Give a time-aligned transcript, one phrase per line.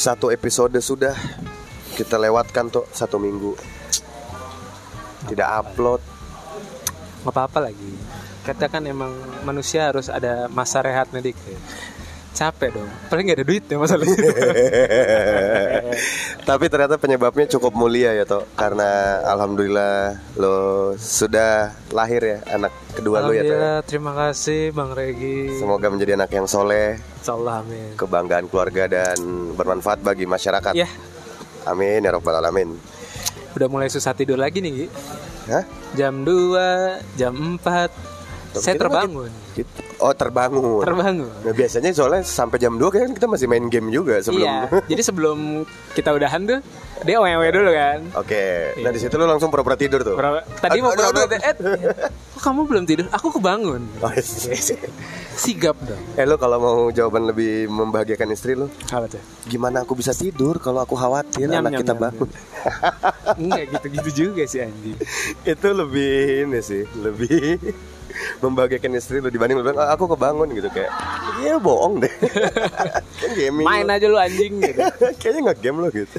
[0.00, 1.12] satu episode sudah
[1.92, 3.52] kita lewatkan tuh satu minggu.
[5.28, 6.00] Tidak upload.
[7.20, 7.92] Nggak apa-apa lagi.
[8.40, 9.12] Kita kan emang
[9.44, 11.60] manusia harus ada masa rehatnya dikit
[12.30, 12.90] capek dong.
[13.10, 14.16] Paling nggak ada duit ya masalahnya.
[16.48, 20.56] Tapi ternyata penyebabnya cukup mulia ya toh karena alhamdulillah lo
[20.96, 23.72] sudah lahir ya anak kedua lo ya toh ya.
[23.84, 25.58] Terima kasih Bang Regi.
[25.58, 27.90] Semoga menjadi anak yang soleh Insyaallah amin.
[27.98, 29.18] kebanggaan keluarga dan
[29.58, 30.72] bermanfaat bagi masyarakat.
[30.74, 30.88] Ya.
[31.68, 32.72] Amin ya robbal alamin.
[33.52, 34.86] Udah mulai susah tidur lagi nih Gi.
[35.50, 35.64] Hah?
[35.90, 38.09] jam 2 jam 4
[38.50, 39.80] Tapi saya kita terbangun Gitu.
[39.98, 40.80] Oh terbangun.
[40.80, 44.42] terbangun Nah, biasanya soalnya sampai jam 2 kan kita masih main game juga sebelum.
[44.42, 45.38] Iya, jadi sebelum
[45.92, 46.58] kita udahan tuh
[47.00, 47.98] dia owe dulu kan.
[48.14, 48.74] Oke.
[48.76, 50.14] Nah di situ lu langsung pura-pura tidur tuh.
[50.14, 51.54] Berapa- Tadi mau Aduh, aduh, berapa eh,
[52.30, 53.06] kok kamu belum tidur?
[53.10, 53.82] Aku kebangun.
[54.00, 54.22] Oh, iya.
[55.40, 56.02] Sigap dong.
[56.14, 59.22] eh lu kalau mau jawaban lebih membahagiakan istri lu, Apa tuh?
[59.46, 62.28] gimana aku bisa tidur kalau aku khawatir Nyam, anak nyam, kita nyam, bangun.
[63.40, 64.96] Enggak gitu-gitu juga sih anjing.
[65.42, 66.12] Itu lebih
[66.44, 67.56] ini sih, lebih
[68.42, 70.90] membahagiakan istri lu dibanding lu bilang "Ah, aku kebangun gitu kayak
[71.40, 72.12] iya bohong deh
[73.20, 73.94] kan gaming Main lu.
[73.96, 74.80] aja lu anjing gitu.
[75.20, 76.18] kayaknya nggak game lo gitu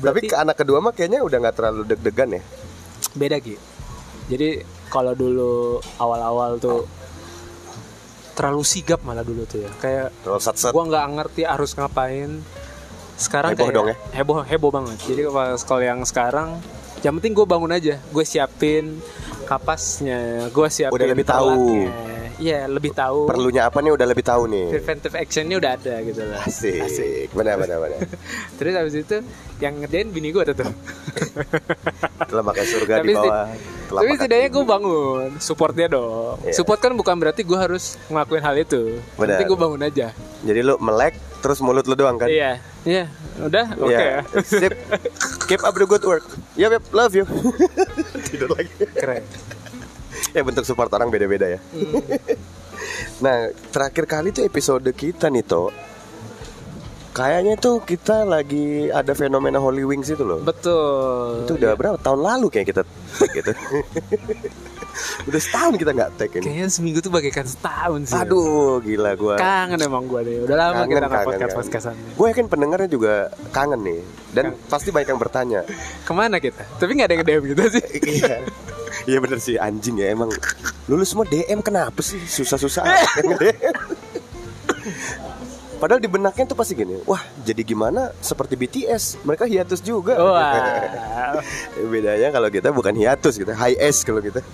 [0.00, 2.42] tapi ke anak kedua mah kayaknya udah nggak terlalu deg-degan ya
[3.10, 3.58] Beda Ki.
[4.30, 6.86] Jadi kalau dulu awal-awal tuh
[8.38, 9.70] terlalu sigap malah dulu tuh ya.
[9.82, 12.38] Kayak terlalu sat-sat gua nggak ngerti harus ngapain.
[13.18, 13.96] Sekarang Heboh kayak dong ya?
[14.16, 14.96] Heboh heboh banget.
[15.04, 15.22] Jadi
[15.66, 16.56] kalau yang sekarang
[17.00, 19.00] yang penting gue bangun aja, gue siapin
[19.50, 21.50] kapasnya, gue siapin Udah lebih tahu.
[22.40, 23.28] Iya, lebih tahu.
[23.28, 26.40] perlunya apa nih udah lebih tahu nih preventive actionnya udah ada gitu lah.
[26.48, 28.00] asik, benar benar benar
[28.56, 29.16] Terus habis itu
[29.60, 30.56] yang ngerjain bini gue tuh.
[32.32, 33.48] telah makan surga di tapi seti- bawah
[33.90, 36.38] tapi setidaknya gue bangun, support dia dong.
[36.46, 36.54] Iya.
[36.56, 39.02] Support kan bukan berarti gue harus ngelakuin hal itu.
[39.18, 39.36] Benar.
[39.36, 40.08] Nanti gue bangun aja.
[40.40, 43.04] jadi lu melek terus mulut lu doang kan Iya, iya,
[43.38, 44.00] udah, oke Iya.
[44.00, 44.20] ya.
[44.42, 44.72] Sip.
[45.44, 46.24] keep up the good work
[46.54, 47.24] ya yep, love you
[48.26, 49.24] tidur lagi Keren.
[50.30, 52.00] ya bentuk support orang beda-beda ya Hmm.
[53.20, 53.36] nah
[53.68, 55.68] terakhir kali tuh episode kita nih toh
[57.10, 61.42] kayaknya tuh kita lagi ada fenomena Holy Wings itu loh Betul.
[61.42, 63.52] itu udah berapa tahun lalu kayak kita tag gitu
[65.28, 68.16] udah setahun kita nggak tag ini Kayaknya seminggu tuh bagaikan setahun sih.
[68.16, 70.36] aduh gila gua Kangen emang gue deh.
[70.42, 71.58] Udah lama Kangen, kita nggak kangen, podcast kangen.
[71.58, 71.94] podcastan.
[72.10, 73.12] gue yakin pendengarnya juga
[73.48, 74.00] kangen nih
[74.30, 75.60] dan pasti banyak yang bertanya
[76.06, 76.62] Ke mana kita?
[76.76, 77.84] Tapi nggak ada yang DM gitu sih.
[78.18, 78.34] iya
[79.06, 80.28] iya bener sih anjing ya emang
[80.84, 82.84] lulus semua DM kenapa sih susah-susah
[85.80, 91.40] Padahal di benaknya tuh pasti gini Wah jadi gimana seperti BTS Mereka hiatus juga Wah.
[91.92, 94.44] Bedanya kalau kita bukan hiatus kita High S kalau kita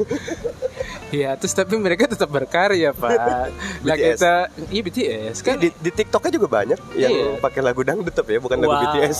[1.06, 3.10] Iya, terus tapi mereka tetap berkarya, Pak.
[3.86, 7.26] Lah kita iya BTS kan di, di TikToknya juga banyak Yang Iya.
[7.38, 8.82] pakai lagu dangdut ya Bukan lagu Wow.
[8.94, 9.18] BTS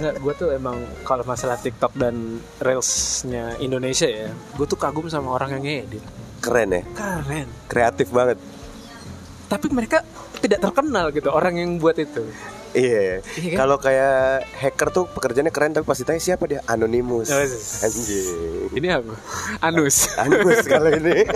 [0.00, 0.74] Nggak, gue tuh emang
[1.04, 6.00] kalau masalah TikTok dan reelsnya Indonesia ya, gue tuh kagum sama orang yang ngedit.
[6.40, 7.44] Keren ya Keren.
[7.68, 8.40] Kreatif banget
[9.50, 10.06] Tapi mereka
[10.38, 12.22] tidak terkenal gitu orang yang buat itu.
[12.70, 13.58] Iya, Iya kan?
[13.58, 14.14] kalau kayak
[14.54, 17.26] hacker tuh pekerjaannya keren tapi pasti tanya siapa dia Anonymous.
[17.28, 17.42] Oh,
[17.82, 18.70] Anjing.
[18.70, 19.14] Ini apa?
[19.58, 20.06] Anus.
[20.14, 21.26] Anus kalau ini.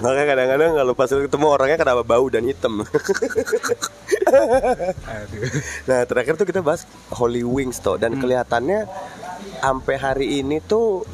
[0.00, 2.80] Makanya kadang-kadang kalau pas ketemu orangnya kenapa bau dan hitam.
[5.04, 5.42] Aduh.
[5.84, 8.22] nah terakhir tuh kita bahas Holy Wings tuh dan Hmm.
[8.22, 8.88] kelihatannya
[9.60, 11.04] sampai hari ini tuh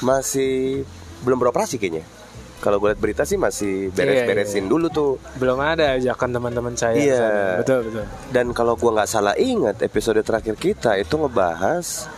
[0.00, 0.82] masih
[1.20, 2.08] belum beroperasi kayaknya.
[2.58, 4.70] Kalau gue liat berita sih masih beres-beresin Iya, iya.
[4.70, 5.10] dulu tuh.
[5.38, 6.98] Belum ada ajakan teman-teman saya.
[6.98, 7.26] Iya.
[7.62, 8.04] Betul, betul.
[8.34, 12.10] Dan kalau gua nggak salah ingat episode terakhir kita itu ngebahas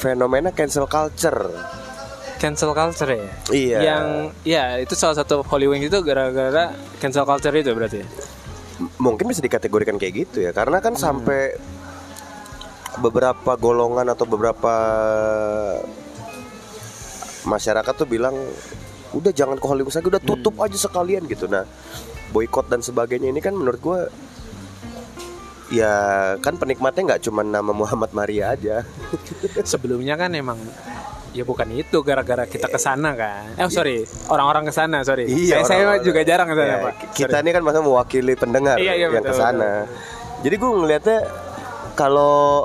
[0.00, 1.52] fenomena cancel culture.
[2.36, 3.28] Cancel culture ya.
[3.52, 3.78] Iya.
[3.84, 4.06] Yang
[4.44, 8.00] ya itu salah satu Wings itu gara-gara cancel culture itu berarti.
[8.00, 8.08] ya?
[8.80, 11.56] M- mungkin bisa dikategorikan kayak gitu ya, karena kan sampai
[12.96, 14.72] beberapa golongan atau beberapa
[17.44, 18.36] masyarakat tuh bilang
[19.16, 21.46] udah jangan ke Hollywood lagi, udah tutup aja sekalian gitu.
[21.46, 21.64] Nah,
[22.30, 24.00] boykot dan sebagainya ini kan menurut gua
[25.66, 25.90] ya
[26.38, 28.86] kan penikmatnya nggak cuma nama Muhammad Maria aja.
[29.66, 30.58] Sebelumnya kan emang
[31.32, 33.50] ya bukan itu gara-gara kita ke sana kan.
[33.56, 35.26] Eh sorry, orang-orang ke sana, sorry.
[35.26, 36.00] saya, saya Iya, orang-orang.
[36.00, 36.92] juga jarang ke sana, Ya, Pak.
[37.12, 37.42] Kita Sorry.
[37.44, 39.84] ini kan masa mewakili pendengar Iya, iya, yang ke sana.
[40.40, 41.18] Jadi gue ngelihatnya
[41.92, 42.64] kalau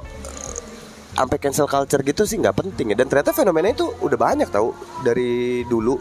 [1.11, 2.95] sampai cancel culture gitu sih nggak penting ya.
[2.95, 4.71] Dan ternyata fenomena itu udah banyak tahu
[5.01, 5.99] dari dulu.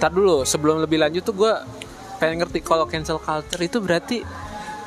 [0.00, 1.52] Ntar dulu, sebelum lebih lanjut tuh gue
[2.16, 4.24] pengen ngerti kalau cancel culture itu berarti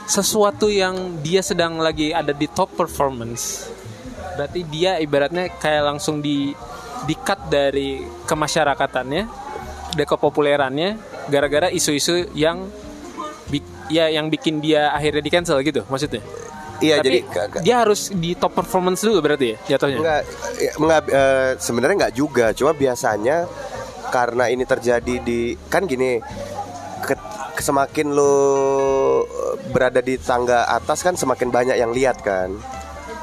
[0.10, 3.70] sesuatu yang dia sedang lagi ada di top performance.
[4.34, 6.52] Berarti dia ibaratnya kayak langsung di
[7.06, 9.24] di cut dari kemasyarakatannya,
[9.94, 10.90] dari kepopulerannya
[11.30, 12.66] gara-gara isu-isu yang
[13.92, 16.26] ya yang bikin dia akhirnya di cancel gitu maksudnya.
[16.84, 17.20] Iya Tapi jadi
[17.64, 20.00] dia harus di top performance dulu berarti ya jatuhnya.
[20.04, 20.22] Enggak,
[20.60, 22.46] ya, enggak, eh, sebenarnya enggak juga.
[22.52, 23.48] Cuma biasanya
[24.14, 26.22] karena ini terjadi di kan gini,
[27.02, 27.18] ke-
[27.56, 28.36] semakin lo
[29.68, 32.54] berada di tangga atas kan semakin banyak yang lihat kan.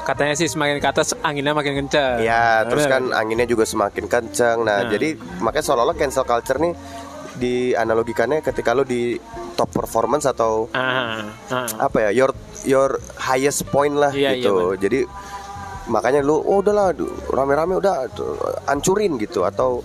[0.01, 2.19] Katanya sih semakin ke atas anginnya makin kencang.
[2.19, 2.91] Ya, terus Bener.
[2.91, 4.57] kan anginnya juga semakin kencang.
[4.61, 4.89] Nah, Nah.
[4.89, 6.73] jadi makanya seolah-olah cancel culture nih
[7.33, 9.15] dianalogikannya ketika lo di
[9.53, 11.67] top performance atau Ah, ah.
[11.79, 12.31] apa ya your
[12.63, 14.79] your highest point lah Iya, iya, gitu benar.
[14.79, 14.99] jadi
[15.87, 16.91] makanya lu oh udahlah
[17.27, 18.07] rame-rame udah
[18.65, 19.81] hancurin gitu atau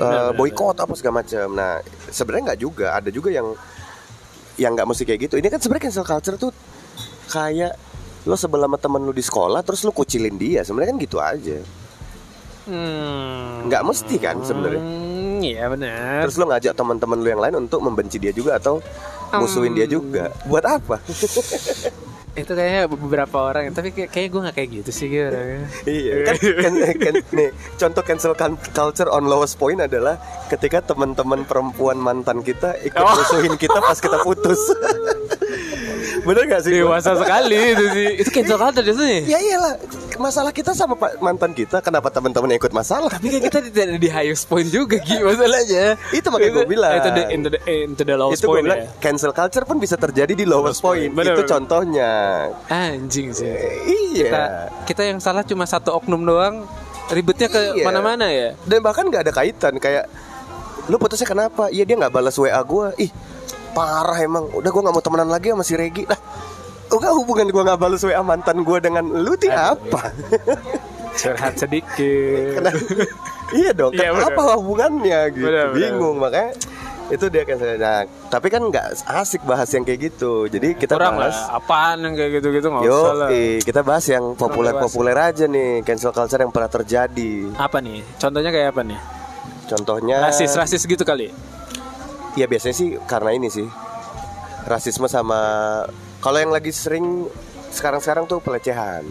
[0.00, 1.46] uh, boykot apa segala macam.
[1.54, 1.80] Nah
[2.10, 2.86] sebenarnya nggak juga.
[2.96, 3.52] Ada juga yang
[4.58, 5.34] yang nggak mesti kayak gitu.
[5.38, 6.52] Ini kan sebenarnya cancel culture tuh
[7.30, 7.74] kayak
[8.24, 10.62] lo sebelah sama temen lu di sekolah terus lu kucilin dia.
[10.62, 11.58] Sebenarnya kan gitu aja.
[12.64, 13.68] Hmm.
[13.68, 14.80] nggak mesti kan sebenarnya?
[14.80, 16.24] Hmm, iya benar.
[16.24, 18.80] terus lo ngajak teman-teman lu yang lain untuk membenci dia juga atau
[19.36, 20.32] musuhin dia juga?
[20.48, 20.96] Buat apa
[22.34, 25.70] Itu kayaknya beberapa orang, tapi kayak kayak gue nggak kayak gitu sih gue orangnya.
[25.86, 31.42] Iya kan, kan, kan nih contoh cancel can- culture on lowest point adalah ketika teman-teman
[31.42, 33.14] perempuan mantan kita ikut Oh.
[33.14, 34.58] musuhin kita pas kita putus.
[36.26, 36.74] Bener gak sih?
[36.74, 38.08] Dewasa sekali itu sih.
[38.18, 39.20] Itu cancel culture itu nih.
[39.26, 39.74] Ya iyalah
[40.16, 43.08] masalah kita sama pak mantan kita kenapa teman-teman ikut masalah?
[43.08, 45.98] Tapi kayak kita tidak di highest point juga Gi masalahnya.
[46.10, 46.92] Itu makanya gua bilang.
[46.94, 48.88] Itu the, into the, into the lowest Itu gue point bilang ya.
[48.98, 51.08] cancel culture pun bisa terjadi di lowest point.
[51.08, 51.50] Bener, Itu bener.
[51.50, 52.10] contohnya.
[52.66, 53.50] Anjing sih.
[54.12, 54.24] Iya.
[54.24, 54.42] Kita
[54.84, 56.64] kita yang salah cuma satu oknum doang.
[57.06, 57.84] Ribetnya ke Iya.
[57.84, 58.56] mana-mana ya.
[58.62, 60.08] Dan bahkan nggak ada kaitan kayak
[60.84, 61.68] lu putusnya kenapa?
[61.68, 62.86] Iya dia nggak balas WA gue.
[62.98, 63.10] Ih
[63.70, 64.48] parah emang.
[64.50, 66.04] Udah gue nggak mau temenan lagi sama si Regi.
[66.04, 66.16] Lah,
[66.98, 70.10] enggak hubungan gue nggak balas WA mantan gue dengan lu tuh apa?
[71.14, 72.58] Curhat sedikit.
[72.58, 72.78] Kenapa?
[73.54, 73.92] iya dong.
[73.94, 75.46] Iya, apa hubungannya gitu?
[75.46, 75.76] Bener, bener.
[75.78, 76.50] Bingung makanya
[77.12, 80.48] itu dia kan nah, tapi kan nggak asik bahas yang kayak gitu.
[80.48, 81.60] Jadi kita Kurang bahas lah.
[81.60, 83.28] Apaan yang kayak gitu-gitu nggak Yo, usah lah.
[83.60, 87.32] kita bahas yang populer-populer aja nih, cancel culture yang pernah terjadi.
[87.60, 88.00] Apa nih?
[88.16, 89.00] Contohnya kayak apa nih?
[89.68, 91.28] Contohnya Rasis-rasis gitu kali.
[92.34, 93.68] Ya biasanya sih karena ini sih
[94.64, 95.38] rasisme sama
[96.24, 97.28] kalau yang lagi sering
[97.68, 99.04] sekarang-sekarang tuh pelecehan.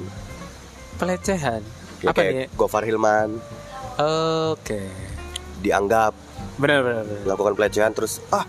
[0.97, 1.61] Pelecehan.
[2.01, 2.47] Ya, apa kayak nih?
[2.51, 3.39] Gofar Hilman
[4.51, 4.83] Oke.
[5.61, 6.11] dianggap
[6.53, 7.21] Benar benar benar.
[7.23, 8.43] melakukan pelecehan terus ah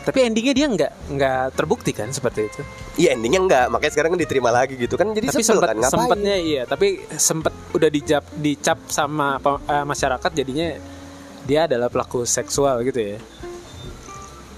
[0.00, 2.64] Tapi endingnya dia nggak nggak terbukti kan seperti itu.
[2.96, 5.92] iya endingnya enggak makanya sekarang kan diterima lagi gitu kan jadi tapi sempat kan ngapain
[5.92, 10.68] sempatnya iya, tapi sempat udah dicap dicap sama eh, masyarakat jadinya
[11.44, 13.16] dia adalah pelaku seksual gitu ya.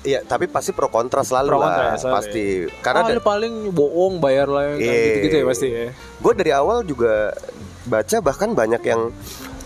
[0.03, 2.83] Iya tapi pasti pro kontra selalu Pro kontra lah ya, selalu pasti ya.
[2.83, 4.93] karena ah, paling bohong bayar lah Iya.
[5.23, 5.89] gitu-gitu ya pasti ya.
[5.95, 7.35] gue dari awal juga
[7.83, 9.11] baca bahkan banyak yang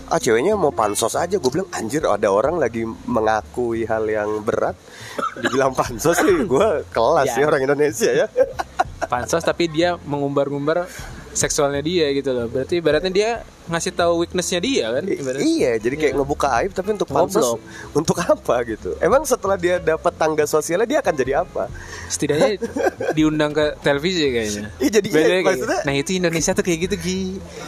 [0.07, 4.79] ah ceweknya mau pansos aja gue bilang anjir ada orang lagi mengakui hal yang berat
[5.43, 7.33] dibilang pansos sih gue kelas Ya.
[7.35, 8.27] sih orang Indonesia ya
[8.97, 10.89] Pansos tapi dia mengumbar-ngumbar
[11.37, 12.49] seksualnya dia gitu loh.
[12.49, 13.29] Berarti ibaratnya dia
[13.67, 15.43] ngasih tahu weaknessnya dia kan ibaratnya.
[15.43, 17.59] iya jadi kayak ngebuka aib tapi untuk pansos
[17.91, 21.67] untuk apa gitu emang setelah dia dapat tangga sosialnya dia akan jadi apa
[22.07, 22.63] Setidaknya
[23.17, 24.71] diundang ke televisi kayaknya.
[24.77, 27.19] Iya, jadi iya, kayak maksudnya- Nah itu Indonesia tuh kayak gitu Gi.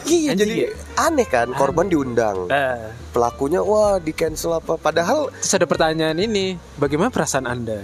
[0.08, 0.70] iya Anjing jadi ya?
[0.98, 2.80] aneh kan korban diundang Nah,
[3.12, 7.76] pelakunya wah di cancel apa padahal terus ada pertanyaan ini, bagaimana perasaan anda?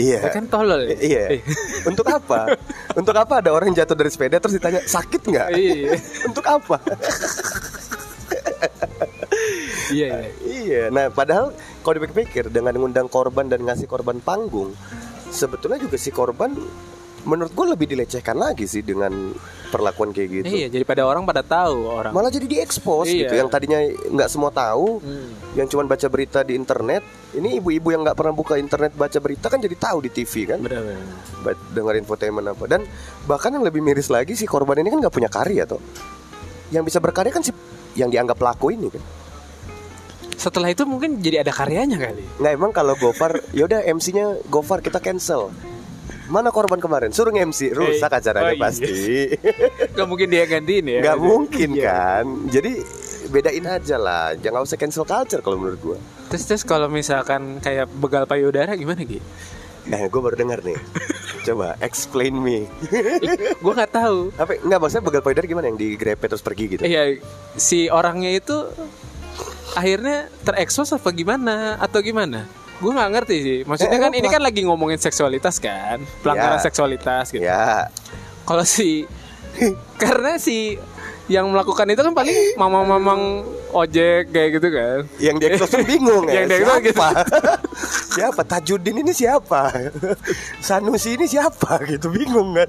[0.00, 0.88] Iya Ya kan tolol.
[0.88, 0.96] ya?
[0.96, 1.22] Iya.
[1.36, 1.40] Eh,
[1.84, 2.56] Untuk apa?
[2.96, 5.48] Untuk apa ada orang jatuh dari sepeda terus ditanya sakit nggak?
[5.52, 5.92] Iya.
[6.28, 6.76] Untuk apa?
[9.90, 10.30] Iya, iya.
[10.46, 10.82] iya.
[10.88, 11.50] Nah, padahal
[11.82, 14.72] kalau dipikir-pikir dengan mengundang korban dan ngasih korban panggung,
[15.30, 16.54] sebetulnya juga si korban
[17.22, 19.36] menurut gue lebih dilecehkan lagi sih dengan
[19.68, 20.44] perlakuan kayak gitu.
[20.46, 22.10] Iya, jadi pada orang pada tahu orang.
[22.10, 23.18] Malah jadi diekspos Iya.
[23.22, 23.34] gitu.
[23.36, 23.78] Yang tadinya
[24.10, 25.30] nggak semua tahu, Hmm.
[25.54, 27.04] yang cuma baca berita di internet.
[27.30, 30.58] Ini ibu-ibu yang nggak pernah buka internet baca berita kan jadi tahu di TV kan.
[30.58, 31.54] Benar, benar.
[31.70, 32.82] Dengar infotainment apa dan
[33.24, 35.78] bahkan yang lebih miris lagi si korban ini kan nggak punya karya toh
[36.68, 37.50] yang bisa berkarya kan si
[37.94, 39.02] yang dianggap pelaku ini kan
[40.34, 42.24] Setelah itu mungkin jadi ada karyanya kali.
[42.38, 45.52] nggak emang kalau Gofar yaudah MC-nya Gofar kita cancel
[46.30, 48.62] mana korban kemarin suruh MC rusak Eh, acaranya oh iya.
[48.62, 48.94] pasti
[49.96, 51.00] Gak mungkin dia gantiin ya.
[51.02, 51.84] nggak mungkin Iya.
[51.84, 52.72] kan jadi
[53.28, 57.90] bedain aja lah jangan usah cancel culture kalau menurut gua Terus terus kalau misalkan kayak
[57.92, 59.18] begal payudara gimana Gi?
[59.82, 60.78] nah gue baru dengar nih
[61.46, 62.68] coba explain me
[63.56, 64.28] Gue nggak tahu.
[64.34, 67.16] apa nggak maksudnya begal payudara gimana yang digrepe terus pergi gitu Iya,
[67.54, 68.54] si orangnya itu
[69.70, 72.44] akhirnya terekspos apa gimana atau gimana?
[72.80, 73.58] Gue nggak ngerti sih.
[73.62, 76.64] Maksudnya Eh, kan ini kan lagi ngomongin seksualitas kan, pelanggaran Ya.
[76.64, 77.44] seksualitas gitu.
[77.44, 77.86] ya
[78.42, 79.04] Kalau si
[80.02, 80.80] karena si
[81.26, 84.98] yang melakukan itu kan paling mamang-mamang ojek kayak gitu kan.
[85.20, 86.90] yang diekspos pun bingung ya Yang diekspos gitu.
[86.90, 87.08] siapa
[88.16, 89.62] siapa Tajudin ini siapa
[90.58, 92.66] Sanusi ini siapa gitu bingung kan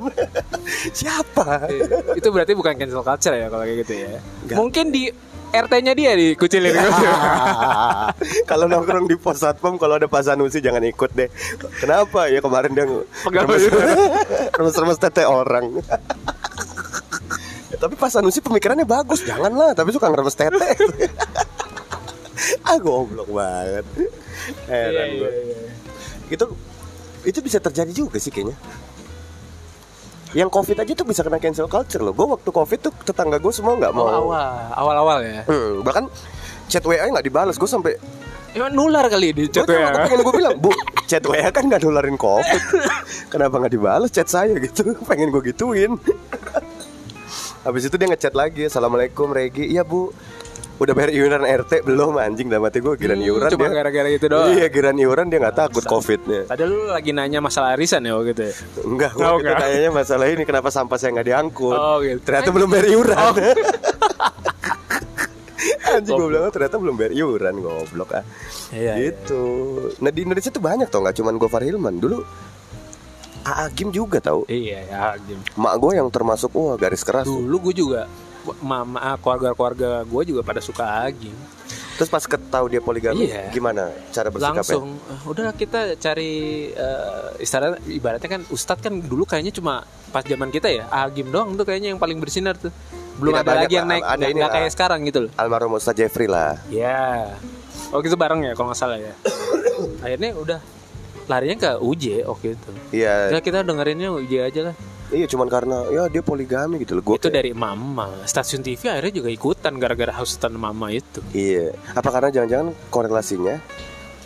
[0.92, 1.66] siapa
[2.14, 4.14] itu berarti bukan cancel culture ya kalau kayak gitu ya.
[4.46, 4.58] Nggak.
[4.58, 5.04] Mungkin di
[5.52, 6.92] RT-nya dia dikucilin gitu.
[8.50, 11.28] kalau nongkrong di pos satpam kalau ada Pak Sanusi jangan ikut deh.
[11.80, 12.32] Kenapa?
[12.32, 12.88] Ya kemarin dia
[14.56, 15.84] remes-remes tete orang.
[17.68, 19.28] Ya, tapi Pak Sanusi pemikirannya bagus.
[19.28, 20.68] Janganlah tapi suka ngeremes tete
[22.68, 23.86] ah goblok banget.
[24.66, 25.70] Heran Iya, gue iya, iya.
[26.34, 26.46] itu
[27.22, 28.58] itu bisa terjadi juga sih kayaknya
[30.32, 32.16] yang covid aja tuh bisa kena cancel culture loh.
[32.16, 34.08] Gue waktu covid tuh tetangga gue semua nggak mau.
[34.08, 35.44] Oh, awal, awal-awal ya.
[35.44, 36.08] Hmm, bahkan
[36.72, 37.60] chat wa nggak dibales.
[37.60, 37.96] Gue sampai
[38.52, 39.96] Emang nular kali di chat Gue ya.
[39.96, 40.76] pengen gue bilang Bu
[41.08, 42.62] chat wa kan nggak nularin covid.
[43.32, 44.52] Kenapa nggak dibales chat saya?
[44.60, 44.92] Gitu.
[45.08, 45.96] Pengen gue gituin.
[47.64, 49.72] Habis itu dia ngechat lagi Assalamualaikum Regi.
[49.72, 50.12] Iya bu
[50.82, 54.10] Udah bayar iuran RT belum anjing dalam hati gue Giran Hmm, iuran cuma dia gara-gara
[54.10, 54.50] itu doang.
[54.50, 58.34] Iya giran iuran dia nggak takut covidnya Tadi lu lagi nanya masalah arisan ya waktu
[58.34, 58.54] itu ya?
[58.82, 61.78] Enggak, gue Oh, tanyanya masalah ini kenapa sampah saya nggak diangkut.
[61.78, 62.18] Oh, gitu.
[62.26, 63.18] Ternyata belum bayar iuran.
[65.92, 68.24] Anjing gue bilang ternyata belum bayar iuran goblok ah.
[68.74, 69.44] Iya, gitu.
[70.02, 72.26] Nah di Indonesia tuh banyak tau nggak cuman Gofar Hilman dulu.
[73.42, 74.50] AA Gim juga tau.
[74.50, 75.38] Iya ya, Gim.
[75.62, 77.30] Mak gue yang termasuk wah garis keras.
[77.30, 78.10] Dulu gue juga
[78.60, 81.34] mama keluarga-keluarga gue juga pada suka Agim.
[81.96, 83.54] Terus pas ketahu dia poligami, Iya.
[83.54, 84.66] gimana cara bersikapnya?
[84.66, 86.34] Langsung eh, udah kita cari
[86.74, 91.54] eh, istilah ibaratnya kan Ustadz kan dulu kayaknya cuma pas zaman kita ya Agim doang
[91.54, 92.74] tuh kayaknya yang paling bersinar tuh.
[93.22, 94.50] Belum Tidak ada lagi yang naik Ada nggak ini, ah.
[94.50, 95.32] kayak sekarang gitu loh.
[95.38, 96.58] Almarhum Ustaz Jeffrey lah.
[96.74, 97.38] Ya.
[97.94, 99.14] Oh gitu bareng ya kalau nggak salah ya.
[100.06, 100.60] Akhirnya udah
[101.30, 102.70] larinya ke UJ waktu itu.
[102.98, 104.76] Iya, Ya kita dengerinnya UJ aja lah.
[105.12, 107.04] Iya cuman karena ya dia poligami gitu loh.
[107.04, 108.08] Gua itu kayak- dari mama.
[108.24, 111.20] Stasiun TV akhirnya juga ikutan gara-gara hausan mama itu.
[111.32, 111.76] Iya.
[111.92, 113.56] Apa karena jangan-jangan korelasinya?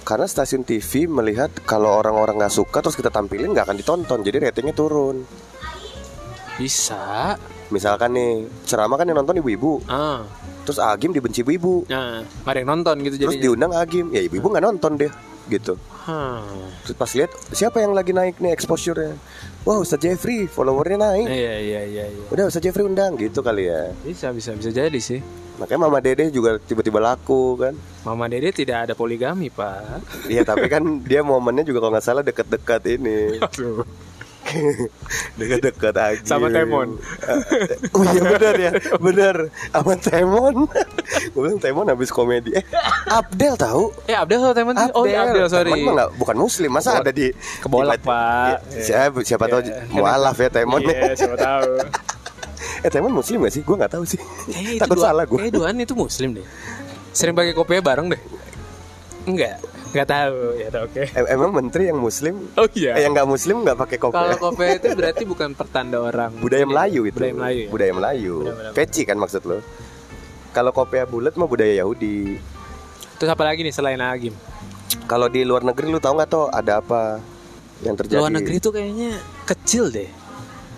[0.01, 4.37] Karena stasiun TV melihat kalau orang-orang nggak suka terus kita tampilin nggak akan ditonton, jadi
[4.39, 5.25] ratingnya turun.
[6.55, 7.35] Bisa.
[7.67, 8.31] Misalkan nih
[8.63, 10.21] ceramah kan yang nonton ibu-ibu, Ah.
[10.61, 13.43] terus Agim dibenci ibu-ibu, Nah, ada yang nonton gitu terus jadi.
[13.43, 15.09] diundang Agim, ya ibu-ibu nggak nonton deh,
[15.49, 15.73] gitu.
[16.85, 19.17] Terus pas lihat siapa yang lagi naik nih exposure-nya,
[19.65, 22.23] wah Ustaz Jeffrey followernya naik, Iya iya iya iya.
[22.29, 23.91] udah Ustaz Jeffrey undang gitu kali ya.
[24.05, 25.19] Bisa bisa bisa jadi sih.
[25.55, 27.73] Makanya Mama Dede juga tiba-tiba laku kan.
[28.03, 30.27] Mama Dede tidak ada poligami, Pak.
[30.27, 33.39] Iya tapi kan dia momennya juga kalau nggak salah deket-deket ini.
[35.37, 36.95] Dekat-dekat aja Sama Temon.
[37.95, 39.35] Oh iya benar ya Benar
[39.69, 40.55] Sama Temon
[41.31, 42.63] Gue bilang Temon habis komedi Eh
[43.07, 45.71] Abdel tahu Eh, Abdel sama teman Oh, iya Abdel, sorry.
[45.71, 48.57] Temon nggak- bukan muslim Masa ada di Kebolak, di- Pak.
[48.69, 49.87] Ya, Siapa, siapa tahu Iya.
[49.89, 51.71] Mualaf ya Temon Iya, siapa tahu.
[52.81, 53.61] Eh Temon muslim gak sih?
[53.61, 56.45] Gue gak tahu sih Kayaknya itu Takut dua- salah gue Kayaknya duaan itu muslim deh.
[57.11, 58.21] Sering pakai kopiah bareng deh.
[59.25, 59.57] Enggak.
[59.95, 60.37] Enggak tahu.
[60.53, 61.01] Ya oke.
[61.07, 62.91] Em- Emang menteri yang muslim Oh iya.
[62.93, 66.67] eh, Yang gak muslim gak pakai kopi Kalau kopiah itu berarti bukan pertanda orang Budaya
[66.67, 67.61] Melayu itu Budaya Melayu.
[67.61, 67.69] ya?
[67.71, 68.71] Budaya Melayu Budaya.
[68.71, 69.63] Peci kan maksud lo
[70.51, 72.35] Kalau kopiah bulat mah budaya Yahudi
[73.15, 74.35] Terus apa lagi nih selain Agim?
[75.05, 77.23] Kalau di luar negeri lu tahu nggak tuh ada apa
[77.79, 78.19] yang terjadi?
[78.19, 80.11] Luar negeri tuh kayaknya kecil deh.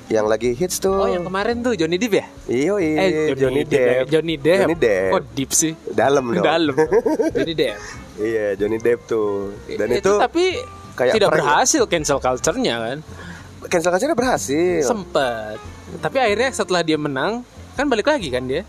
[0.07, 0.93] Yang lagi hits tuh.
[0.93, 2.25] Oh, yang kemarin tuh Johnny Depp ya?
[2.45, 4.05] Iyo iya Eh, Johnny, Depp.
[4.07, 4.59] Johnny Depp.
[4.63, 5.11] Johnny Depp.
[5.11, 5.73] Oh, deep sih.
[5.83, 6.41] Dalam dong.
[6.41, 6.75] Dalam.
[7.35, 7.77] Johnny Depp.
[8.17, 9.53] Iya Johnny Depp tuh.
[9.67, 10.57] Dan itu, tapi
[10.93, 11.37] kayak tidak prank.
[11.39, 12.97] berhasil cancel culture-nya kan.
[13.67, 14.81] cancel culture berhasil.
[14.83, 15.57] Sempet.
[15.97, 18.65] Tapi akhirnya setelah dia menang, kan balik lagi kan dia.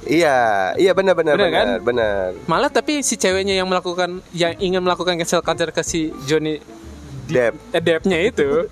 [0.00, 1.66] iya, iya benar Benar benar kan?
[1.82, 2.26] benar.
[2.46, 6.62] Malah tapi si ceweknya yang melakukan yang ingin melakukan cancel culture ke si Johnny
[7.26, 7.58] Depp.
[7.72, 8.64] eh, Depp-nya itu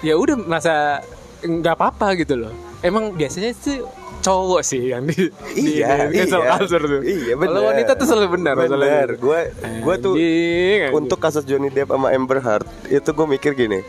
[0.00, 1.00] ya udah masa
[1.40, 2.52] nggak apa-apa gitu loh.
[2.78, 3.80] Emang biasanya sih
[4.22, 6.50] cowok sih yang di, Iya, di cancel iya.
[6.54, 7.00] culture tuh.
[7.02, 7.48] Iya, benar.
[7.50, 8.54] Kalau wanita tuh selalu benar.
[8.56, 9.08] Benar.
[9.18, 9.40] Gue
[9.82, 13.82] gue tuh Anjing, untuk kasus Johnny Depp sama Amber Heard itu gue mikir gini.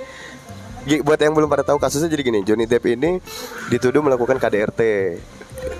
[0.84, 3.22] Gi- Buat yang belum pada tahu kasusnya jadi gini, Johnny Depp ini
[3.70, 4.82] dituduh melakukan KDRT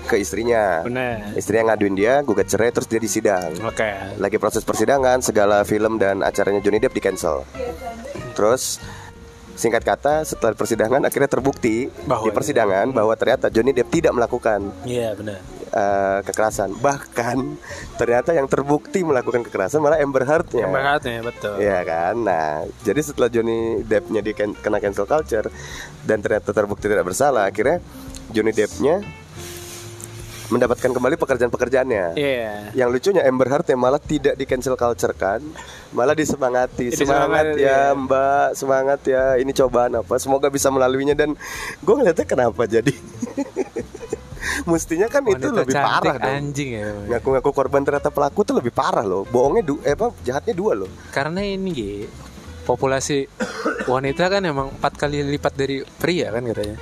[0.04, 0.80] ke istrinya.
[0.80, 1.34] Benar.
[1.34, 3.52] Istrinya ngaduin dia, gugat cerai terus dia disidang.
[3.60, 4.16] Oke.
[4.16, 7.44] Lagi proses persidangan, segala film dan acaranya Johnny Depp di cancel.
[8.32, 8.80] Terus
[9.54, 14.74] singkat kata setelah persidangan akhirnya terbukti Bahwa- di persidangan bahwa ternyata Johnny Depp tidak melakukan
[14.82, 15.38] Iya benar.
[15.70, 16.74] eh, kekerasan.
[16.76, 17.36] Bahkan
[17.94, 20.64] ternyata yang terbukti melakukan kekerasan malah Amber Heard-nya.
[20.64, 21.54] Yang berhatnya betul.
[21.56, 22.14] Iya kan.
[22.20, 25.50] Nah, jadi setelah Johnny Depp-nya di kena cancel culture
[26.00, 27.82] dan ternyata terbukti tidak bersalah, akhirnya
[28.30, 29.02] Johnny Depp-nya
[30.52, 32.18] mendapatkan kembali pekerjaan-pekerjaannya.
[32.18, 32.76] Iya.
[32.76, 35.40] Yang lucunya Amber Heard yang malah tidak di cancel culture kan,
[35.96, 36.92] malah disemangati.
[36.92, 37.92] Semangat iya.
[37.92, 39.24] ya Mbak, semangat ya.
[39.40, 40.14] Ini cobaan apa?
[40.20, 41.32] Semoga bisa melaluinya dan
[41.80, 42.92] gue ngeliatnya kenapa jadi
[44.70, 46.34] Mestinya kan itu Wanita lebih cantik, parah dong.
[46.36, 46.88] anjing ya.
[47.16, 49.24] Ngaku-ngaku korban ternyata pelaku tuh lebih parah loh.
[49.28, 50.90] Bohongnya du eh apa jahatnya dua loh.
[51.10, 51.92] Karena ini Gi,
[52.68, 53.26] populasi
[53.88, 56.76] wanita kan emang empat kali lipat dari pria kan katanya.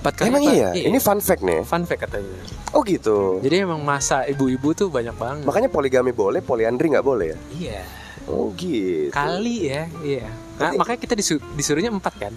[0.00, 0.56] Empat kali Emang lipat.
[0.72, 0.88] iya?
[0.88, 1.60] Ini fun fact nih.
[1.62, 2.40] fun fact katanya.
[2.72, 3.36] Oh gitu.
[3.38, 5.44] Jadi emang masa ibu-ibu tuh banyak banget.
[5.44, 7.38] Makanya poligami boleh, poliandri nggak boleh ya?
[7.52, 7.80] Iya.
[8.24, 9.10] Oh gitu.
[9.10, 10.24] Kali ya, iya.
[10.56, 12.32] Nah, makanya kita disu- disuruhnya empat kan?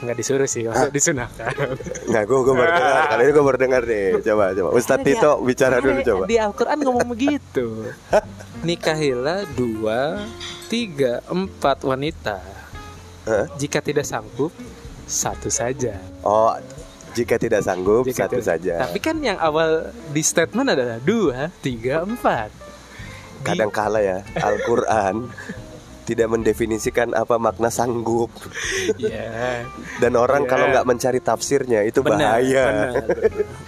[0.00, 1.52] Nggak disuruh sih, maksudnya disunahkan.
[2.08, 3.02] Nggak, gue gue baru dengar.
[3.04, 4.06] Kali ini gue baru dengar nih.
[4.22, 4.68] Coba, coba.
[4.72, 6.24] Ustadz Tito bicara dulu coba.
[6.24, 7.66] Di Al-Quran ngomong begitu.
[8.60, 10.24] Nikahilah dua,
[10.66, 12.40] tiga, empat wanita.
[13.24, 13.44] Hah?
[13.54, 14.52] Jika tidak sanggup,
[15.04, 16.00] satu saja.
[16.22, 16.56] Oh,
[17.20, 18.74] jika tidak sanggup Jika satu tidak- saja.
[18.82, 19.70] Tapi kan yang awal
[20.08, 22.48] di statement adalah dua, tiga, empat.
[23.40, 25.28] Di- Kadang kala ya Al-Quran
[26.02, 28.28] tidak mendefinisikan apa makna sanggup
[28.98, 29.62] Iya.
[29.96, 30.50] dan orang Iya.
[30.50, 32.64] kalau nggak mencari tafsirnya itu Benar, bahaya.
[32.66, 32.94] benar.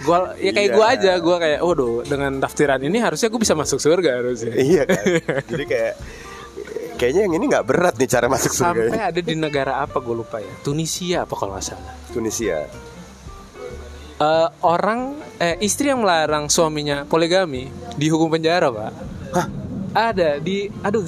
[0.03, 0.75] Gua ya kayak Iya.
[0.75, 4.53] gua aja, gua kayak waduh dengan tafsiran ini harusnya gua bisa masuk surga harusnya.
[4.59, 5.03] iya kan.
[5.47, 5.93] Jadi kayak
[6.93, 8.91] kayaknya yang ini nggak berat nih cara masuk surga.
[8.91, 10.53] Sampai ada di negara apa gue lupa ya.
[10.61, 11.93] Tunisia apa kalau nggak salah.
[12.11, 12.67] Tunisia.
[14.13, 17.67] Eh, orang eh, istri yang melarang suaminya poligami
[17.97, 18.91] dihukum penjara pak.
[19.33, 19.47] Hah?
[19.93, 21.01] Ada di aduh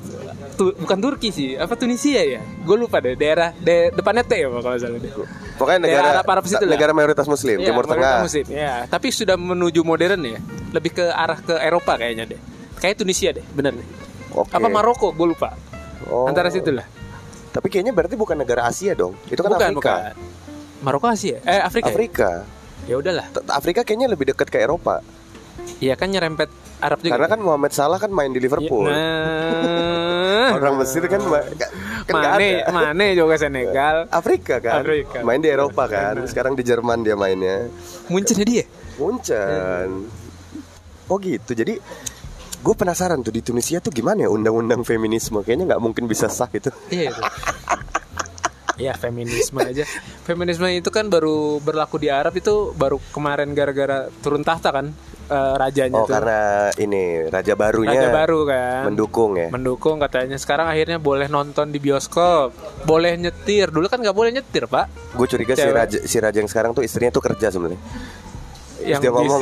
[0.58, 2.42] tu- bukan Turki sih apa Tunisia ya?
[2.66, 5.12] Gue lupa deh daerah de, depannya T ya Pak, kalau salah deh.
[5.56, 6.74] Pokoknya negara Arab- Arab situ lah.
[6.76, 8.26] negara mayoritas muslim, Iya, Timur Tengah.
[8.26, 8.74] Muslim, ya.
[8.90, 10.40] Tapi sudah menuju modern ya,
[10.74, 12.40] lebih ke arah ke Eropa kayaknya deh.
[12.82, 13.88] Kayak Tunisia deh, bener deh.
[14.36, 14.52] Oke.
[14.52, 15.14] Apa Maroko?
[15.16, 15.54] Gue lupa.
[16.12, 16.28] Oh.
[16.28, 16.84] Antara situ lah.
[17.54, 19.16] Tapi kayaknya berarti bukan negara Asia dong.
[19.32, 19.94] Itu kan bukan, Afrika.
[19.96, 20.14] bukan.
[20.84, 21.40] Maroko Asia?
[21.48, 21.88] Eh Afrika.
[21.88, 21.94] ya?
[21.96, 22.30] Afrika.
[22.44, 22.55] Ya
[22.88, 23.26] udahlah.
[23.30, 25.02] T- Afrika kayaknya lebih dekat ke Eropa.
[25.82, 26.48] Iya kan nyerempet
[26.80, 27.18] Arab juga.
[27.18, 28.86] Karena kan Muhammad Salah kan main di Liverpool.
[28.86, 31.42] Nah, Orang Mesir kan ma-
[32.06, 32.72] kan nggak Mane, ada.
[32.72, 33.96] Mane juga Senegal.
[34.22, 34.86] Afrika kan.
[34.86, 35.26] Afrika.
[35.26, 36.22] Main di Eropa kan.
[36.30, 37.66] Sekarang di Jerman dia mainnya.
[38.08, 38.64] Munchen dia.
[39.02, 40.06] Munchen.
[41.10, 41.52] Oh gitu.
[41.52, 41.82] Jadi
[42.62, 45.42] gue penasaran tuh di Tunisia tuh gimana ya undang-undang feminisme.
[45.42, 46.70] Kayaknya nggak mungkin bisa sah itu.
[46.88, 47.22] Iya itu.
[48.76, 49.88] Ya feminisme aja.
[50.24, 54.92] Feminisme itu kan baru berlaku di Arab itu baru kemarin gara-gara turun tahta kan
[55.26, 56.12] eh, rajanya Oh tuh.
[56.12, 56.40] karena
[56.76, 58.82] ini raja barunya Raja baru kan.
[58.86, 59.48] mendukung ya.
[59.48, 62.52] Mendukung katanya sekarang akhirnya boleh nonton di bioskop,
[62.84, 63.72] boleh nyetir.
[63.72, 64.92] Dulu kan nggak boleh nyetir pak.
[65.14, 67.80] Gue curiga si raja si raja yang sekarang tuh istrinya tuh kerja sebenarnya.
[68.84, 69.42] Yang dia ngomong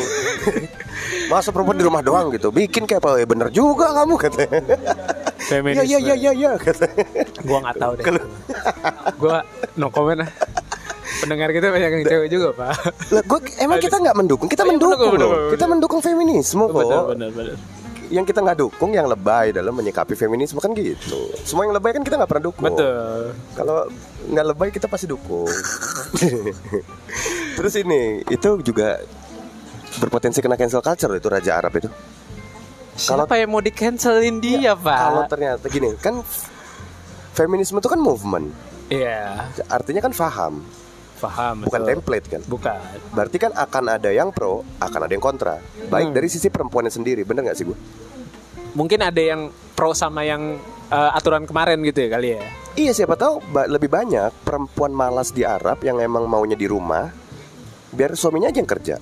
[1.31, 4.77] masa perempuan di rumah doang gitu bikin kayak apa ya bener juga kamu katanya ya
[5.45, 5.85] feminisme.
[5.85, 7.05] ya ya ya ya katanya
[7.41, 8.05] Gua nggak tahu deh.
[9.15, 9.37] Gua
[9.75, 10.29] no comment lah.
[11.13, 12.73] Pendengar kita banyak yang cewek juga pak.
[13.11, 17.29] lah gua emang kita nggak mendukung kita mendukung mendukung, kita mendukung feminisme kok Benar benar
[17.31, 17.55] benar.
[18.11, 22.03] yang kita nggak dukung yang lebay dalam menyikapi feminisme kan gitu semua yang lebay kan
[22.03, 23.31] kita nggak pernah dukung Betul.
[23.55, 23.87] kalau
[24.27, 25.47] nggak lebay kita pasti dukung
[27.57, 28.99] terus ini itu juga
[29.97, 31.89] berpotensi kena cancel culture itu raja Arab itu
[32.95, 34.99] Kalau- Siapa yang mau di cancelin dia pak?
[35.01, 36.21] kalau ternyata gini kan
[37.31, 38.53] feminisme itu kan movement
[38.85, 40.53] Iya, artinya kan faham
[41.15, 41.63] paham.
[41.63, 41.89] bukan betul.
[41.89, 42.77] template kan Bukan.
[43.09, 45.55] berarti kan akan ada yang pro akan ada yang kontra
[45.87, 46.13] baik Hmm.
[46.13, 47.77] dari sisi perempuannya sendiri bener nggak sih gue
[48.73, 52.43] Mungkin ada yang pro sama yang eh, aturan kemarin gitu ya kali ya.
[52.75, 57.09] iya siapa tahu ba- lebih banyak perempuan malas di Arab yang emang maunya di rumah
[57.89, 58.95] biar suaminya aja yang kerja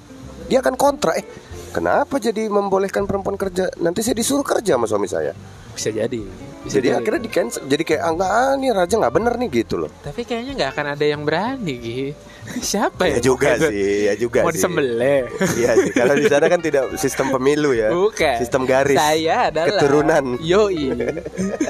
[0.45, 1.25] dia akan kontra eh
[1.71, 5.33] kenapa jadi membolehkan perempuan kerja nanti saya disuruh kerja sama suami saya
[5.71, 6.19] Bisa jadi.
[6.61, 9.49] Bisa jadi akhirnya di cancel jadi kayak ah, nggak ah, nih raja nggak bener nih
[9.63, 12.03] gitu loh Tapi kayaknya nggak akan ada yang berani Gi.
[12.73, 13.17] Siapa ya?
[13.17, 15.21] ya juga sih ya juga Mau sih disembelih.
[15.57, 17.89] Iya sih, kalau di sana kan tidak sistem pemilu ya.
[17.93, 18.37] Bukan.
[18.41, 18.97] Sistem garis.
[18.97, 20.23] Saya adalah keturunan.
[20.41, 20.89] Yoi.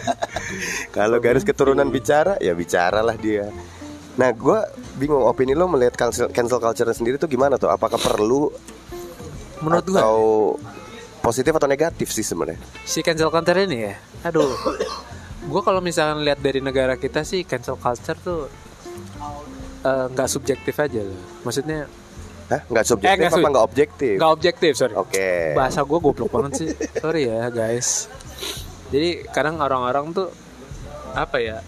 [0.95, 3.51] Kalau garis keturunan bicara, ya bicaralah dia.
[4.19, 4.59] Nah, gue
[4.99, 7.71] bingung opini lo melihat cancel, cancel culture sendiri tuh gimana tuh?
[7.71, 8.51] Apakah perlu
[9.61, 10.17] Menurut gua atau
[11.21, 12.57] positif atau negatif sih sebenarnya?
[12.83, 13.95] si cancel culture ini ya.
[14.25, 14.49] Aduh.
[15.45, 18.49] Gua kalau misalkan lihat dari negara kita sih cancel culture tuh
[19.81, 21.21] eh, nggak subjektif aja loh.
[21.41, 21.85] Maksudnya?
[22.51, 24.13] Nggak subjektif nggak apa sub- nggak objektif?
[24.19, 24.93] nggak objektif sorry.
[24.99, 25.55] Oke.
[25.55, 26.69] Bahasa gue goblok banget sih.
[27.03, 28.11] Sorry ya guys.
[28.91, 30.27] Jadi kadang orang-orang tuh
[31.15, 31.63] apa ya?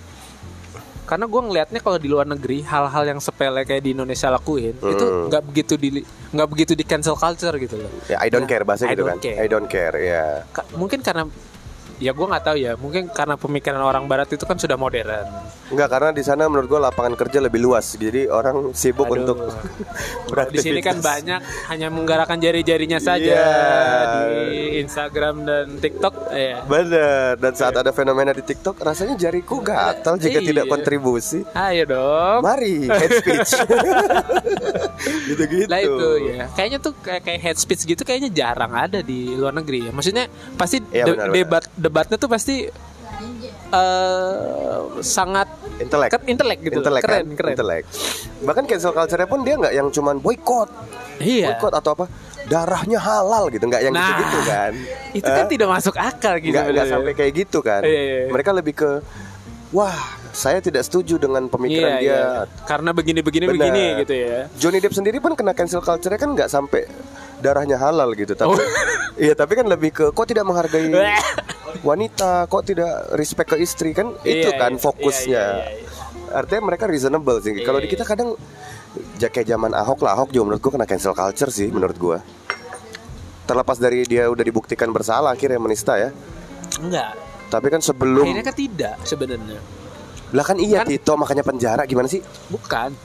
[1.13, 5.06] Karena gue ngelihatnya kalau di luar negeri hal-hal yang sepele kayak di Indonesia lakuin itu
[5.06, 5.30] Hmm.
[5.30, 6.02] nggak begitu di
[6.34, 7.91] nggak begitu di cancel culture gitu loh.
[8.10, 9.17] Ya, I don't Nah, care bahasa I gitu don't kan?
[9.21, 9.38] care.
[9.38, 10.26] I don't care, ya.
[10.49, 11.30] Ka- mungkin karena
[11.97, 12.73] ya gue nggak tahu ya.
[12.73, 15.25] Mungkin karena pemikiran orang barat itu kan sudah modern.
[15.69, 17.93] Enggak karena di sana menurut gua lapangan kerja lebih luas.
[17.93, 19.17] Jadi orang sibuk Aduh.
[19.25, 19.38] untuk
[20.53, 23.49] di sini kan banyak hanya menggerakkan jari-jarinya saja Iya.
[24.29, 24.38] di
[24.79, 26.13] Instagram dan TikTok.
[26.29, 27.38] Ya Bener.
[27.38, 30.47] Dan saat ada fenomena di TikTok Rasanya jariku gatal jika Iya.
[30.49, 31.41] tidak kontribusi.
[31.53, 32.39] Ayo dong.
[32.41, 33.51] Mari head speech.
[35.29, 35.69] Gitu-gitu.
[35.69, 36.45] Lah itu ya.
[36.53, 39.91] Kayaknya tuh kayak kayak head speech gitu kayaknya jarang ada di luar negeri ya.
[39.91, 40.25] Maksudnya
[40.56, 41.34] pasti de- benar, benar.
[41.34, 42.65] debat debatnya tuh pasti
[43.74, 46.80] eh sangat Intelek intelek gitu.
[46.80, 47.36] Intelek keren kan?
[47.36, 47.84] keren Intelek.
[48.46, 50.69] Bahkan cancel culture pun dia nggak yang cuman boykot
[51.22, 52.06] iya Boykot atau apa
[52.43, 54.72] Darahnya halal gitu nggak yang Nah, gitu-gitu kan
[55.13, 55.52] itu kan Hah?
[55.52, 58.32] tidak masuk akal gitu nggak nggak sampai kayak gitu kan Iya, iya, iya.
[58.32, 58.89] Mereka lebih ke
[59.74, 59.98] Wah
[60.34, 62.30] saya tidak setuju dengan pemikiran iya, dia iya.
[62.65, 66.50] karena begini begini begini gitu ya Johnny Depp sendiri pun kena cancel culture kan nggak
[66.50, 66.89] sampai
[67.43, 68.60] darahnya halal gitu tapi Oh.
[69.19, 70.88] iya tapi kan lebih ke kok tidak menghargai
[71.88, 75.43] wanita kok tidak respect ke istri kan itu Iya, kan iya, fokusnya.
[75.60, 75.89] iya, iya,
[76.32, 77.60] artinya mereka reasonable sih.
[77.60, 77.93] Kalau di Iya.
[77.93, 78.39] kita kadang
[79.19, 82.17] kayak zaman Ahok lah Ahok juga menurut gua kena cancel culture sih menurut gua.
[83.43, 86.10] Terlepas dari dia udah dibuktikan bersalah akhirnya menista ya.
[86.79, 87.13] Enggak.
[87.49, 89.60] Tapi kan sebelum akhirnya kan tidak sebenarnya.
[90.32, 92.23] Lah kan iya Kan- Tito makanya penjara gimana sih?
[92.47, 92.95] Bukan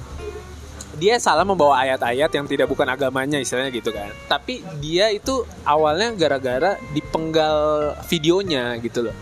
[0.98, 6.12] dia salah membawa ayat-ayat yang tidak bukan agamanya istilahnya gitu kan tapi dia itu awalnya
[6.18, 9.16] gara-gara dipenggal videonya gitu loh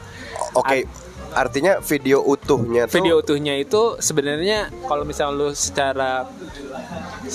[0.56, 0.88] oke
[1.36, 6.24] artinya video utuhnya tuh video utuhnya itu sebenarnya kalau misalnya lu secara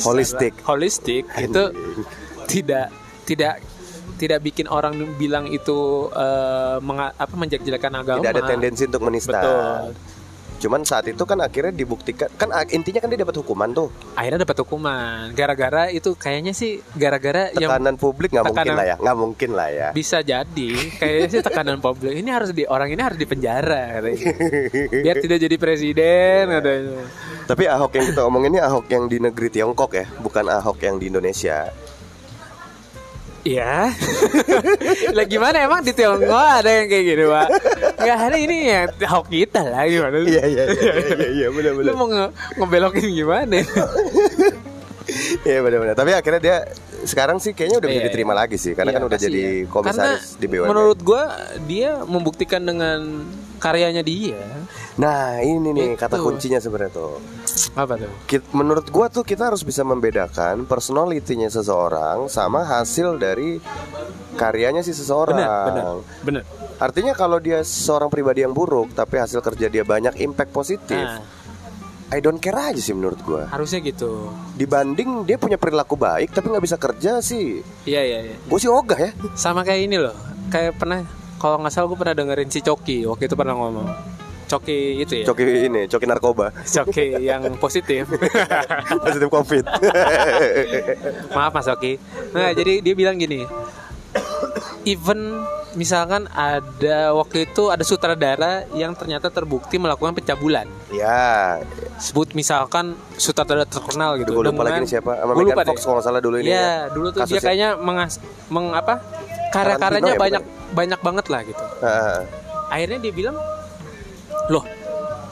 [0.01, 0.57] Holistik.
[0.57, 1.63] secara holistik itu
[2.49, 2.87] tidak
[3.29, 3.61] tidak
[4.21, 9.33] tidak bikin orang bilang itu eh, menga- apa menjelek-jelekan agama tidak ada tendensi untuk menista.
[9.33, 9.85] Betul.
[10.61, 13.89] Cuman saat itu kan akhirnya dibuktikan kan intinya kan dia dapat hukuman tuh.
[14.13, 18.95] akhirnya dapat hukuman gara-gara itu kayaknya sih gara-gara yang Tekanan publik nggak mungkin lah ya,
[19.01, 19.87] nggak mungkin lah ya.
[19.89, 20.71] bisa jadi
[21.01, 24.21] kayaknya sih tekanan publik ini harus di orang ini harus dipenjara katanya.
[25.01, 27.01] biar tidak jadi presiden katanya
[27.49, 30.99] Tapi Ahok yang kita omongin ini Ahok yang di negeri Tiongkok ya, bukan Ahok yang
[31.01, 31.71] di Indonesia.
[33.41, 33.89] Iya.
[35.17, 37.47] lah gimana emang di Tiongkok ada yang kayak gitu, Pak?
[38.01, 40.27] Enggak ada ini ya hok kita lah gimana lu?
[40.27, 41.93] Iya iya iya iya iya benar Lu benar.
[41.95, 42.25] mau nge
[42.57, 43.57] ngebelokin gimana?
[45.43, 45.95] Iya benar benar.
[45.97, 46.57] Tapi akhirnya dia
[47.03, 50.37] sekarang sih kayaknya udah bisa Iya, diterima lagi sih karena Iya, kan udah jadi komisaris
[50.37, 50.69] di BUMN.
[50.69, 51.23] Menurut gua
[51.65, 53.25] dia membuktikan dengan
[53.57, 54.39] karyanya dia.
[54.95, 55.99] Nah, ini nih Itu.
[55.99, 57.17] kata kuncinya sebenarnya tuh.
[57.73, 58.11] Apa tuh?
[58.53, 63.57] Menurut gua tuh kita harus bisa membedakan personalitinya seseorang sama hasil dari
[64.37, 65.35] karyanya si seseorang.
[65.35, 65.95] Benar, benar.
[66.23, 66.43] Benar.
[66.81, 71.21] Artinya kalau dia seorang pribadi yang buruk tapi hasil kerja dia banyak impact positif, Nah,
[72.09, 73.45] I don't care aja sih menurut gua.
[73.47, 74.33] harusnya gitu.
[74.57, 78.35] Dibanding dia punya perilaku baik tapi nggak bisa kerja sih, Iya, iya, iya.
[78.35, 79.11] gue sih ogah ya.
[79.31, 80.17] Sama kayak ini loh.
[80.49, 81.05] Kayak pernah
[81.37, 83.87] kalau nggak salah gue pernah dengerin si Coki waktu itu pernah ngomong.
[84.49, 85.25] Coki itu ya.
[85.29, 88.03] Coki ini, coki narkoba, Coki yang positif.
[89.05, 89.63] positif covid.
[91.35, 91.95] Maaf Mas Oki.
[92.33, 93.47] Nah, jadi dia bilang gini.
[94.83, 100.67] Even misalkan ada waktu itu ada sutradara yang ternyata terbukti melakukan pencabulan.
[100.91, 101.61] ya,
[101.95, 104.35] Sebut misalkan sutradara terkenal gitu.
[104.35, 105.11] gue lupa lagi dengan- siapa.
[105.15, 105.87] Sama Megan lupa Fox deh.
[105.87, 106.51] kalau salah dulu ini.
[106.51, 106.75] Iya, ya.
[106.91, 108.19] dulu tuh dia kayaknya mengas
[108.49, 108.99] meng apa?
[109.51, 111.63] Karya-karyanya ya, banyak banyak banget lah gitu.
[112.71, 113.35] Akhirnya dia bilang,
[114.47, 114.63] "Loh,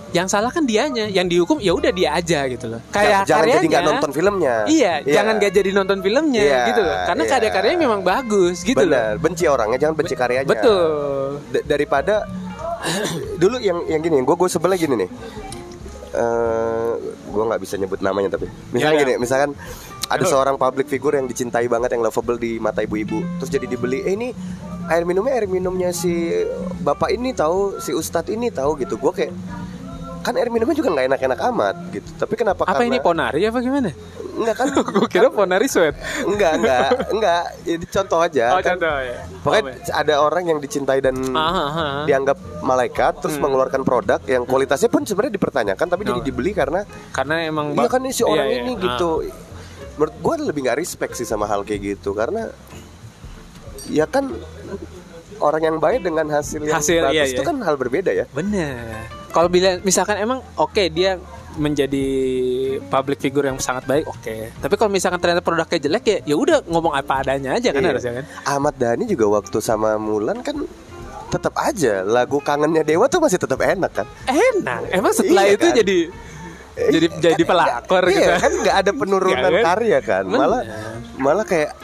[0.09, 2.81] yang salah kan dianya, yang dihukum ya udah dia aja gitu loh.
[2.89, 4.55] Kayak jangan jadi karyanya nggak nonton filmnya.
[4.65, 6.95] Iya, jangan gak jadi nonton filmnya Iya, gitu loh.
[7.05, 7.31] Karena iya.
[7.37, 8.89] karya-karyanya memang bagus gitu loh.
[8.89, 10.49] Benar, benci orangnya jangan benci karyanya.
[10.49, 10.89] Betul.
[11.53, 12.25] D- daripada
[13.41, 15.09] dulu yang yang gini, gue gue sebelnya gini nih.
[16.09, 16.91] Eh,
[17.29, 19.19] gue nggak bisa nyebut namanya tapi, misalnya Ya, gini, ya.
[19.21, 19.53] misalkan
[20.09, 24.01] ada seorang public figure yang dicintai banget, yang lovable di mata ibu-ibu, terus jadi dibeli,
[24.01, 24.33] eh ini
[24.89, 26.33] air minumnya air minumnya si
[26.81, 28.97] bapak ini tahu, si ustadz ini tahu gitu.
[28.97, 29.29] Gue kayak
[30.19, 32.09] kan air minumnya juga nggak enak-enak amat gitu.
[32.15, 32.61] Tapi kenapa?
[32.63, 33.89] Apa karena- ini ponari apa gimana?
[34.35, 34.67] Enggak kan?
[34.95, 35.95] Gue kira ponari sweat.
[36.21, 37.43] enggak, enggak, enggak.
[37.63, 38.45] Ini contoh aja.
[38.51, 39.17] Oh, kan contoh ya.
[39.39, 42.03] Pokoknya ada orang yang dicintai dan Ah, ah, ah.
[42.03, 46.25] dianggap malaikat terus mengeluarkan produk yang kualitasnya pun sebenarnya dipertanyakan tapi jadi Oh.
[46.25, 48.61] dibeli karena Karena emang iya kan ini si orang iya, iya.
[48.61, 48.81] ini Ah.
[48.81, 49.09] gitu.
[49.95, 52.47] Menurut gue lebih nggak respect sih sama hal kayak gitu karena
[53.85, 54.31] ya kan
[55.39, 57.47] orang yang baik dengan hasil yang Hasil, bagus iya, itu iya.
[57.47, 58.25] kan hal berbeda ya.
[58.29, 59.18] Bener.
[59.29, 61.17] Kalau bila misalkan emang oke dia
[61.55, 62.05] menjadi
[62.87, 64.35] public figure yang sangat baik, oke.
[64.57, 67.89] Tapi kalau misalkan ternyata produknya jelek ya, ya udah ngomong apa adanya aja kan Iya.
[67.91, 68.25] harusnya kan.
[68.47, 70.55] Ahmad Dhani juga waktu sama Mulan kan
[71.29, 74.07] tetap aja lagu kangennya Dewa tuh masih tetap enak kan.
[74.25, 74.81] Enak.
[74.93, 75.75] Emang setelah Iya itu kan?
[75.77, 75.97] jadi
[76.79, 78.31] jadi jadi pelakor iya, gitu.
[78.39, 79.63] kan nggak ada penurunan Iya kan?
[79.67, 80.95] karya kan malah Bener.
[81.19, 81.75] malah kayak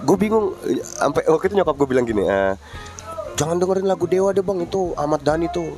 [0.00, 2.56] gue bingung sampai waktu itu nyokap gue bilang gini eh,
[3.36, 5.76] jangan dengerin lagu Dewa deh bang itu Ahmad Dhani tuh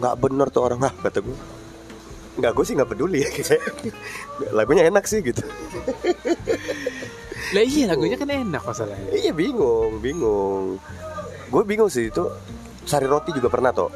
[0.00, 1.36] nggak bener tuh orang ah kata gue
[2.32, 3.30] nggak gue sih nggak peduli ya
[4.56, 5.44] lagunya enak sih gitu
[7.50, 9.10] Lah iya lagunya kan enak masalahnya.
[9.12, 10.78] iya bingung bingung
[11.46, 12.22] gue bingung sih itu
[12.82, 13.90] sari roti juga pernah toh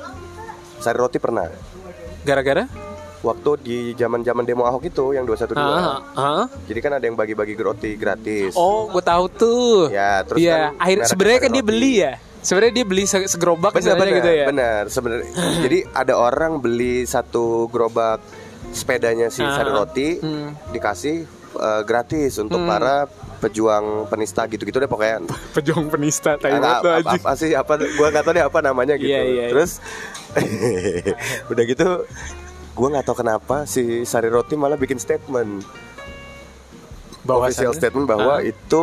[0.76, 1.46] sari roti pernah
[2.20, 2.66] Gara-gara?
[3.20, 6.44] waktu di zaman zaman demo ahok itu yang 212 Ah, ah.
[6.66, 9.88] jadi kan ada yang bagi-bagi roti gratis Oh, gue tahu tuh.
[9.88, 11.70] Ya, terus Iya, kan akhir sebenarnya kan dia roti.
[11.70, 12.12] beli ya.
[12.44, 14.44] Sebenarnya dia beli se- segerobak misalnya benar gitu ya.
[14.46, 15.28] benar sebenarnya
[15.58, 18.20] jadi ada orang beli satu gerobak
[18.70, 19.54] sepedanya si Ah.
[19.54, 20.52] sari roti Hmm.
[20.68, 22.66] dikasih eh, gratis untuk Hmm.
[22.66, 23.06] para
[23.38, 25.22] pejuang penista gitu-gitu deh pokoknya
[25.56, 27.22] Pejuang penista tai banget tuh, apa, anjing.
[27.22, 29.46] apa sih apa gua nggak tahu deh apa namanya gitu Iya, iya, iya.
[29.48, 29.78] terus
[31.50, 31.86] udah gitu
[32.72, 35.62] gua nggak tahu kenapa si sari roti malah bikin statement
[37.22, 38.44] official Bahwasannya- statement bahwa Ah.
[38.44, 38.82] itu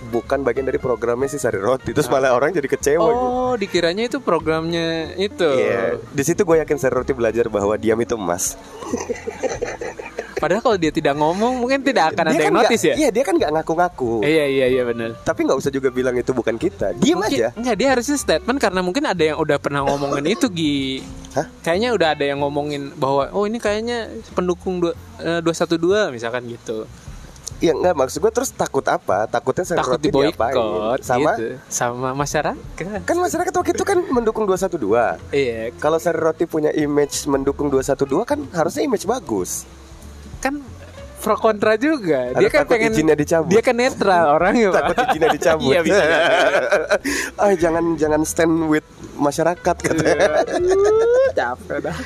[0.00, 4.04] bukan bagian dari programnya si sari roti terus malah orang jadi kecewa gitu Oh, dikiranya
[4.04, 5.48] itu programnya itu.
[5.48, 8.54] Iya, di situ gue yakin Sari Roti belajar bahwa diam itu emas.
[10.38, 12.94] Padahal kalau dia tidak ngomong mungkin tidak akan ada Dia yang kan notice nggak- ya.
[12.94, 14.12] Iya, dia kan nggak ngaku-ngaku.
[14.22, 15.10] Iya iya iya benar.
[15.18, 16.94] Tapi nggak usah juga bilang itu bukan kita.
[16.94, 17.48] Diam Mungkin- aja.
[17.58, 21.02] Enggak, dia harusnya statement karena mungkin ada yang udah pernah ngomongin itu Gi.
[21.36, 21.46] Hah?
[21.60, 26.86] Kayaknya udah ada yang ngomongin bahwa oh ini kayaknya pendukung dua, eh, 212 misalkan gitu.
[27.58, 29.26] Iya nggak maksud gue terus takut apa?
[29.26, 31.02] Takutnya Sari Takut diboykot diapain?
[31.02, 31.58] Sama gitu.
[31.66, 33.02] sama masyarakat.
[33.02, 34.78] kan masyarakat waktu itu kan mendukung 212.
[35.34, 39.66] Iya, Kalau Sari Roti punya image mendukung 212 kan harusnya image bagus.
[40.38, 40.62] kan
[41.18, 42.30] pro kontra juga.
[42.30, 43.50] Ada Dia kan takut pengen izinnya dicabut.
[43.50, 44.70] Dia kan netral orangnya.
[44.70, 45.70] Takut izinnya dicabut.
[45.74, 46.02] Iya, bisa.
[47.42, 48.86] ah jangan jangan stand with
[49.18, 50.46] masyarakat katanya.
[50.46, 50.62] Aduh,
[51.38, 51.96] capek dah.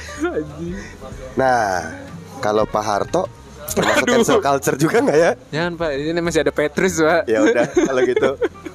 [1.37, 1.93] Nah,
[2.41, 3.29] kalau Pak Harto
[3.75, 4.15] termasuk Aduh.
[4.21, 5.31] cancel culture juga nggak ya?
[5.51, 7.23] Jangan Pak, ini masih ada Petrus Pak.
[7.29, 8.31] Ya udah kalau gitu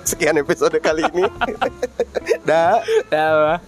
[0.07, 1.23] sekian episode kali ini.
[2.49, 2.81] Dah.
[3.11, 3.59] Dah.